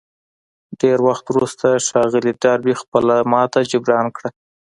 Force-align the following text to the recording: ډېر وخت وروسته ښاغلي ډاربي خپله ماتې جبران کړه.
ډېر 0.81 0.97
وخت 1.07 1.25
وروسته 1.29 1.67
ښاغلي 1.87 2.31
ډاربي 2.43 2.73
خپله 2.81 3.15
ماتې 3.31 3.61
جبران 3.71 4.05
کړه. 4.15 4.29